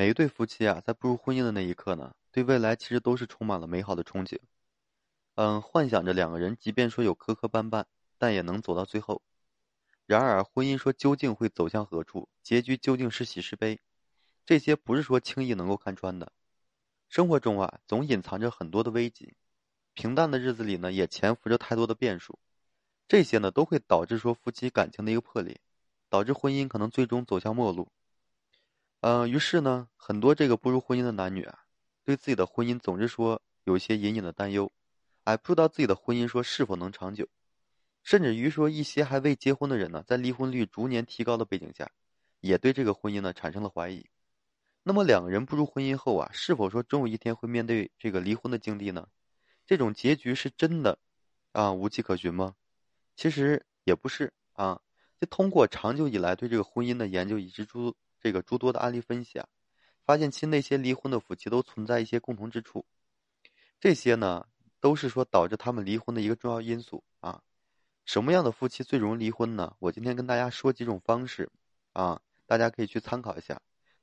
[0.00, 4.38] 每一对夫妻啊，在步入婚姻的那一刻呢，对未来其实都是充满了美好的憧憬。
[5.34, 7.84] 嗯，幻想着两个人，即便说有磕磕绊绊，
[8.16, 9.20] 但也能走到最后。
[10.06, 13.78] 然而，婚姻说究竟会走向何处，结局究竟是喜是悲，
[14.46, 16.32] 这些不是说轻易能够看穿的。
[17.10, 19.34] 生活中啊，总隐藏着很多的危机，
[19.92, 22.38] 平淡的日子里呢，也潜伏着太多的变数。
[23.06, 25.60] 这些呢，都会导致说夫妻感情的一个破裂，
[26.08, 27.92] 导致婚姻可能最终走向末路。
[29.00, 31.60] 嗯，于是呢，很多这个步入婚姻的男女啊，
[32.04, 34.70] 对自己的婚姻总是说有一些隐隐的担忧。
[35.24, 37.26] 哎，不知道自己的婚姻说是否能长久，
[38.02, 41.90] 甚至于说一些还未结婚的人呢，在离婚率逐年提高的背景下，
[42.40, 44.04] 也对这个婚姻呢产生了怀疑。
[44.82, 49.08] 那么两个人步入婚姻后啊，是否说终有一天会面对这个离婚的境地呢？
[49.64, 50.98] 这种结局是真的
[51.52, 52.54] 啊无迹可寻吗？
[53.16, 54.78] 其实也不是啊。
[55.18, 59.48] 就通过长久以来对这个婚姻的研究以及诸这个诸多的案例分析啊，
[60.04, 62.84] 发现其那些离婚的夫妻都存在一些共同之处。
[63.80, 64.46] 这些呢？
[64.82, 67.42] 都是说导致他们离婚的一个重要因素啊，
[68.06, 69.76] 什么样的夫妻最容易离婚呢？
[69.78, 71.50] 我今天跟大家说几种方式，
[71.92, 73.60] 啊，大家可以去参考一下。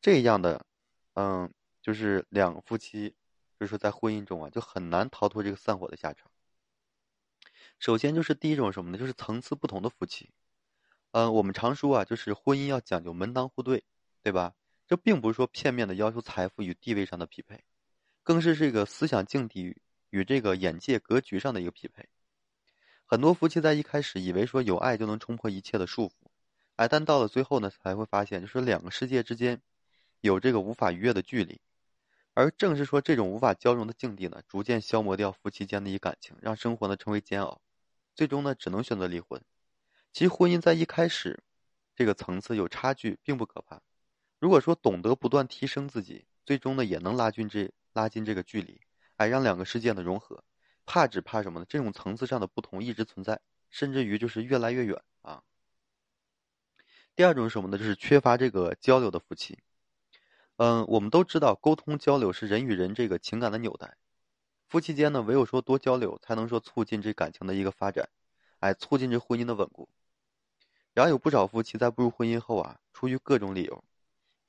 [0.00, 0.64] 这样的，
[1.14, 1.52] 嗯，
[1.82, 3.16] 就是两夫妻，
[3.58, 6.30] 就是说在婚姻中啊，就很难逃脱这个散伙的下场。
[7.80, 8.96] 首先就是第一种什么呢？
[8.96, 10.30] 就是层次不同的夫妻。
[11.10, 13.82] 嗯，我们常说啊，就是婚姻要讲究门当户对，
[14.22, 14.54] 对吧？
[14.86, 17.62] 这并不是说片面的要求财富与地位上的匹配，
[18.22, 19.76] 更是这个思想境地。
[20.12, 22.08] 与这个眼界格局上的一个匹配，
[23.06, 26.14] 很多夫妻在一开始以为说有爱就能冲破一切的束缚，
[26.74, 29.62] 哎，但到了最后呢，才会发现就是两个世界之间
[30.20, 31.60] 有这个无法逾越的距离，
[32.34, 37.60] 而正是说这种无法交融的境地呢，逐渐消磨掉夫妻间的一感情，让生活呢成为煎熬，
[38.16, 39.40] 最终呢只能选择离婚。
[40.12, 41.40] 其实婚姻在一开始
[41.94, 43.80] 这个层次有差距并不可怕，
[44.40, 48.80] 如果说懂得不断提升自己，最终呢也能拉近这拉近这个距离。
[49.16, 50.42] 哎让两个世界的融合，
[50.86, 51.66] 怕只怕什么呢？
[51.68, 55.42] 这种层次上的不同一直存在，甚至于就是越来越远啊。
[57.14, 57.76] 第二种是什么呢？
[57.76, 59.58] 就是缺乏这个交流的夫妻。
[60.56, 63.98] 嗯，我们都知道，沟通交流是人与人这个情感的纽带。
[64.68, 68.08] 夫妻间呢，唯有说多交流，才能说促进这感情的一个发展，
[68.60, 69.86] 哎，促进这婚姻的稳固。
[70.94, 73.84] 然后，有不少夫妻在步入婚姻后啊，出于各种理由，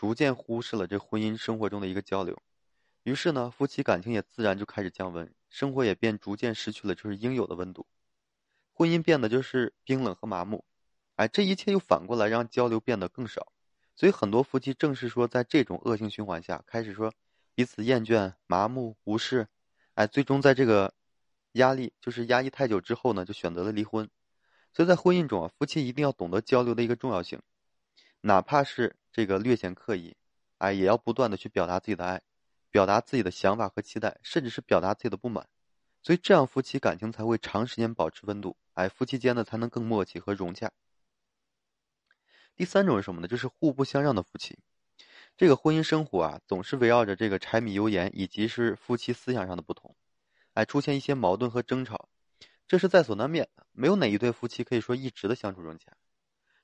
[0.00, 2.34] 逐渐忽视了这婚姻生活中的一个交流。
[3.02, 7.86] 于是呢，夫妻感情也自然就开始降温，生活也便逐渐失去了就是应有的温度，
[8.72, 10.64] 婚姻变得就是冰冷和麻木，
[11.16, 13.52] 哎，这一切又反过来让交流变得更少，
[13.94, 17.12] 所以很多夫妻正是说在这种恶性循环下，开始说
[17.54, 19.48] 彼此厌倦、麻木、无视，
[19.96, 20.94] 哎，最终在这个
[21.52, 24.08] 压力就是压抑太久之后呢，就选择了离婚。
[24.72, 27.42] 所以在婚姻中啊，夫妻一定要懂得交流的一个重要性，
[28.20, 30.16] 哪怕是这个略显刻意，
[30.58, 32.22] 哎，也要不断的去表达自己的爱。
[32.72, 35.48] 表达自己的想法和期待，甚至是表达自己的不满，
[36.04, 40.70] 所以这样夫妻感情才会长时间保持温度，哎，夫妻间呢才能更默契和融洽。
[42.54, 43.26] 第三种是什么呢？
[43.26, 44.56] 就是互不相让的夫妻。
[45.36, 49.96] 这个婚姻生活啊，总是围绕着这个柴米油盐以及是夫妻思想上的不同，
[50.54, 52.08] 哎，出现一些矛盾和争吵，
[52.68, 53.66] 这是在所难免的。
[53.72, 55.90] 没有哪一对夫妻可以说一直的相处融洽。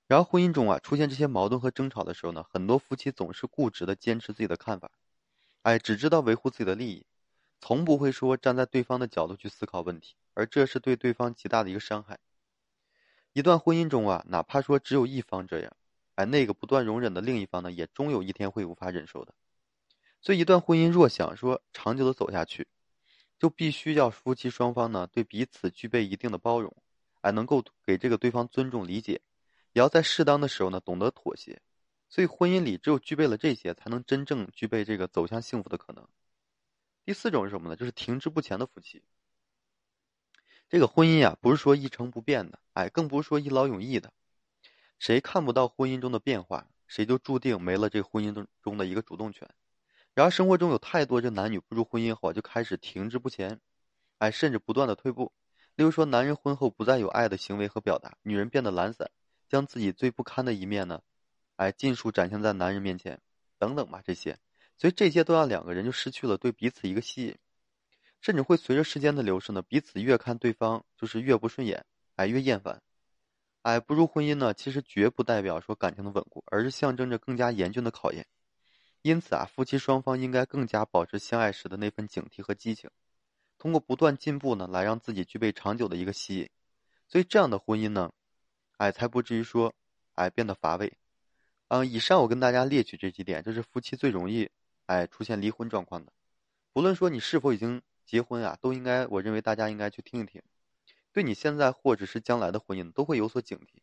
[0.09, 4.91] 然后婚姻中啊，出现这些矛盾和争吵的时候呢，很多夫妻总是固执的坚持自己的看法。
[5.63, 7.05] 哎，只知道维护自己的利益，
[7.61, 12.19] 从不会说站在对方的角度去思考问题，而这是对对方极大的一个伤害。
[13.33, 15.77] 一段婚姻中啊，哪怕说只有一方这样，
[16.15, 19.35] 哎，那个不断容忍的另一方呢，也终有一天会无法忍受的。
[20.23, 22.69] 所以，一段婚姻若想说长久的走下去，
[23.39, 26.75] 就必须要夫妻双方呢对彼此具备一定的包容，
[27.23, 29.21] 哎，能够给这个对方尊重理解，
[29.77, 31.61] 也要在适当的时候呢懂得妥协。
[32.09, 36.09] 所以，婚姻里只有具备了这些，才能真正具备这个走向幸福的可能。
[37.05, 37.77] 第四种是什么呢？
[37.77, 39.03] 就是停滞不前的夫妻。
[40.71, 44.11] 这个婚姻呀，不是说一成不变的，哎，更不是说一劳永逸的。
[44.99, 49.47] 谁看不到婚姻中的变化，谁就注定没了这婚姻中中的一个主动权。
[50.15, 53.61] 然而，生活中有太多这男女步入婚姻后就开始停滞不前，
[54.19, 55.33] 哎，甚至不断的退步。
[55.75, 59.11] 例如说，男人婚后不再有爱的行为和表达，女人变得懒散，
[59.49, 61.03] 将自己最不堪的一面呢。
[61.57, 63.21] 哎，尽数展现在男人面前，
[63.59, 64.39] 等等吧，这些，
[64.77, 67.37] 所以这些都让两个人就失去了对彼此一个吸引，
[68.21, 72.83] 甚至会随着时间的流逝呢，彼此越看对方就是越不顺眼，哎，越厌烦，
[73.63, 78.27] 哎，步入婚姻呢，其实绝不代表说感情的稳固，而是象征着更加严峻的考验。
[79.01, 82.91] 因此啊，夫妻双方应该更加保持相爱时的那份警惕和激情，
[83.57, 86.51] 通过不断进步呢，来让自己具备长久的一个吸引。
[87.09, 88.13] 所以这样的婚姻呢，
[88.77, 89.75] 哎，才不至于说，
[90.15, 90.93] 哎，变得乏味。
[91.69, 94.51] 嗯，以上我跟大家列举这几点，就是夫妻最容易
[94.87, 96.13] 哎，出现离婚状况的。
[96.73, 100.43] 不论说你是否已经结婚啊，都应该，我认为大家应该去听一听，
[101.13, 103.81] 对你现在或者是将来的婚姻都会有所警惕。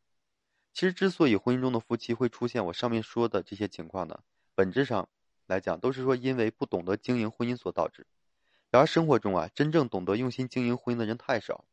[0.72, 4.19] 其实，之所以婚姻中的夫妻会出现我上面说的这些情况呢，
[4.56, 5.10] 本质上
[5.48, 8.07] 来讲都是说因为不懂得经营婚姻所导致。
[8.72, 11.66] 然而，生活中啊，真正懂得用心经营婚姻的人太少，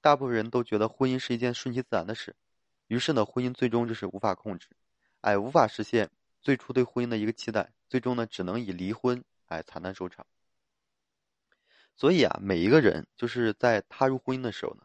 [0.00, 2.36] 大部分人都觉得婚姻是一件顺其自然的事，
[2.88, 4.66] 于是呢，婚姻最终就是无法控制，
[5.20, 10.26] 哎，无法实现最初对婚姻的一个期待，最终呢，只能以离婚哎惨淡收场。
[11.96, 14.84] 所以啊，每一个人就是在踏入婚姻的时候呢，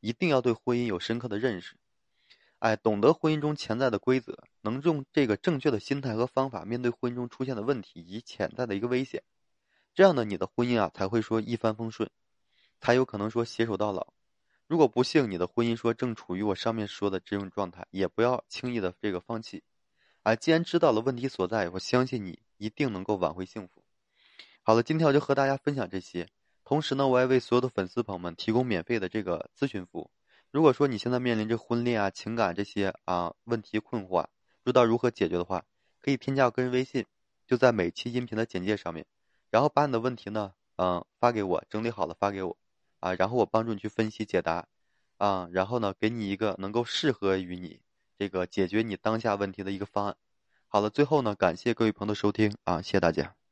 [0.00, 1.76] 一定要对婚姻有深刻的认识，
[2.58, 9.22] 哎，懂得婚姻中潜在的规则，能用这个正确的心态和方法面对婚姻中出现的问题以及潜在的一个危险，
[9.94, 12.10] 这样呢，你的婚姻啊才会说一帆风顺，
[12.80, 14.13] 才有可能说携手到老。
[14.66, 19.62] 如果不幸你的婚姻说正处于我上面说的这种状态，也不要轻易的这个放弃，
[20.22, 23.84] 啊，既然知道了问题所在，我相信你一定能够挽回幸福。
[24.62, 26.26] 好了，今天我就和大家分享这些。
[26.64, 30.10] 同时呢，我也为所有的粉丝朋友们提供免费的这个咨询服务。
[30.50, 34.24] 如果说你现在面临着婚恋啊、情感这些啊问题困惑，
[34.62, 35.62] 不知道如何解决的话，
[36.00, 37.04] 可以添加我个人微信，
[37.46, 39.04] 就在每期音频的简介上面，
[39.50, 42.56] 然后把你的问题呢，嗯，发给我，整理好了发给我，
[43.04, 44.66] 啊，然后我帮助你去分析解答，
[45.18, 47.82] 啊，然后呢，给你一个能够适合于你
[48.18, 50.16] 这个解决你当下问题的一个方案。
[50.68, 53.34] 好了，最后呢，感谢各位朋友的收听啊，谢谢大家。